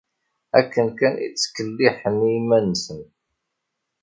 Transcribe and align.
Akken 0.59 0.87
kan 0.99 1.13
i 1.19 1.27
ttkelliḥen 1.29 2.17
i 2.29 2.31
iman-nsen. 2.39 3.01